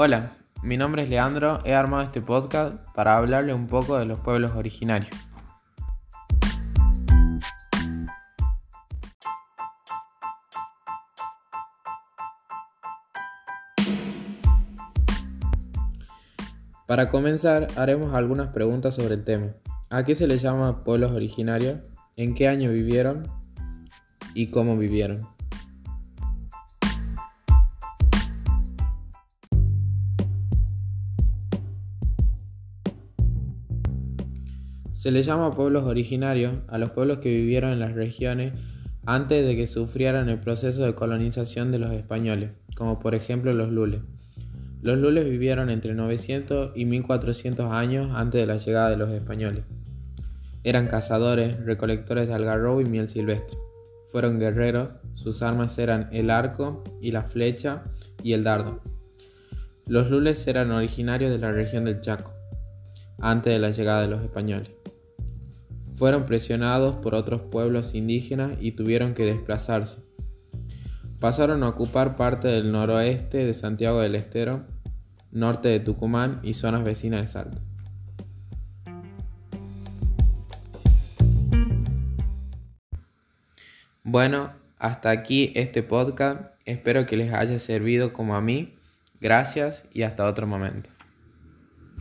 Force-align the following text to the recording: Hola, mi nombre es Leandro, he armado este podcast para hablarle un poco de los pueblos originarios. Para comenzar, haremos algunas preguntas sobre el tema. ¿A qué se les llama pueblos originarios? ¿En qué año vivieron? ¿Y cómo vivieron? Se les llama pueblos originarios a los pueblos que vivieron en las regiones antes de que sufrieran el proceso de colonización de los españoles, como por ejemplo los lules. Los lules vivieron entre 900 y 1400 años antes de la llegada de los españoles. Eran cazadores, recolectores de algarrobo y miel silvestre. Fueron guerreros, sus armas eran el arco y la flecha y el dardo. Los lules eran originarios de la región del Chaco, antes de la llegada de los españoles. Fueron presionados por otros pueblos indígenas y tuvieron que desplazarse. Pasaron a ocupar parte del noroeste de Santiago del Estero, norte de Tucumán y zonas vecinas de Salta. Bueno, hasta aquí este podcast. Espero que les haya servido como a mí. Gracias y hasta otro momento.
Hola, 0.00 0.36
mi 0.62 0.76
nombre 0.76 1.02
es 1.02 1.10
Leandro, 1.10 1.58
he 1.64 1.74
armado 1.74 2.04
este 2.04 2.22
podcast 2.22 2.76
para 2.94 3.16
hablarle 3.16 3.52
un 3.52 3.66
poco 3.66 3.98
de 3.98 4.04
los 4.04 4.20
pueblos 4.20 4.52
originarios. 4.54 5.10
Para 16.86 17.08
comenzar, 17.08 17.66
haremos 17.74 18.14
algunas 18.14 18.50
preguntas 18.50 18.94
sobre 18.94 19.14
el 19.14 19.24
tema. 19.24 19.48
¿A 19.90 20.04
qué 20.04 20.14
se 20.14 20.28
les 20.28 20.40
llama 20.42 20.84
pueblos 20.84 21.10
originarios? 21.10 21.80
¿En 22.14 22.34
qué 22.34 22.46
año 22.46 22.70
vivieron? 22.70 23.28
¿Y 24.32 24.52
cómo 24.52 24.76
vivieron? 24.76 25.26
Se 34.98 35.12
les 35.12 35.26
llama 35.26 35.52
pueblos 35.52 35.84
originarios 35.84 36.54
a 36.66 36.76
los 36.76 36.90
pueblos 36.90 37.18
que 37.18 37.28
vivieron 37.28 37.70
en 37.70 37.78
las 37.78 37.92
regiones 37.92 38.52
antes 39.06 39.46
de 39.46 39.54
que 39.54 39.68
sufrieran 39.68 40.28
el 40.28 40.40
proceso 40.40 40.84
de 40.84 40.96
colonización 40.96 41.70
de 41.70 41.78
los 41.78 41.92
españoles, 41.92 42.50
como 42.74 42.98
por 42.98 43.14
ejemplo 43.14 43.52
los 43.52 43.70
lules. 43.70 44.00
Los 44.82 44.98
lules 44.98 45.24
vivieron 45.24 45.70
entre 45.70 45.94
900 45.94 46.72
y 46.74 46.84
1400 46.84 47.70
años 47.70 48.10
antes 48.12 48.40
de 48.40 48.46
la 48.48 48.56
llegada 48.56 48.90
de 48.90 48.96
los 48.96 49.10
españoles. 49.10 49.62
Eran 50.64 50.88
cazadores, 50.88 51.64
recolectores 51.64 52.26
de 52.26 52.34
algarrobo 52.34 52.80
y 52.80 52.86
miel 52.86 53.08
silvestre. 53.08 53.56
Fueron 54.10 54.40
guerreros, 54.40 54.88
sus 55.14 55.42
armas 55.42 55.78
eran 55.78 56.08
el 56.10 56.28
arco 56.28 56.82
y 57.00 57.12
la 57.12 57.22
flecha 57.22 57.84
y 58.24 58.32
el 58.32 58.42
dardo. 58.42 58.82
Los 59.86 60.10
lules 60.10 60.44
eran 60.48 60.72
originarios 60.72 61.30
de 61.30 61.38
la 61.38 61.52
región 61.52 61.84
del 61.84 62.00
Chaco, 62.00 62.32
antes 63.20 63.52
de 63.52 63.60
la 63.60 63.70
llegada 63.70 64.02
de 64.02 64.08
los 64.08 64.22
españoles. 64.22 64.77
Fueron 65.98 66.26
presionados 66.26 66.94
por 66.96 67.16
otros 67.16 67.40
pueblos 67.50 67.92
indígenas 67.92 68.56
y 68.60 68.70
tuvieron 68.70 69.14
que 69.14 69.24
desplazarse. 69.24 69.98
Pasaron 71.18 71.64
a 71.64 71.68
ocupar 71.68 72.14
parte 72.14 72.46
del 72.46 72.70
noroeste 72.70 73.44
de 73.44 73.52
Santiago 73.52 74.00
del 74.00 74.14
Estero, 74.14 74.64
norte 75.32 75.68
de 75.68 75.80
Tucumán 75.80 76.38
y 76.44 76.54
zonas 76.54 76.84
vecinas 76.84 77.22
de 77.22 77.26
Salta. 77.26 77.58
Bueno, 84.04 84.52
hasta 84.78 85.10
aquí 85.10 85.52
este 85.56 85.82
podcast. 85.82 86.42
Espero 86.64 87.06
que 87.06 87.16
les 87.16 87.32
haya 87.32 87.58
servido 87.58 88.12
como 88.12 88.36
a 88.36 88.40
mí. 88.40 88.76
Gracias 89.20 89.82
y 89.92 90.02
hasta 90.02 90.28
otro 90.28 90.46
momento. 90.46 90.90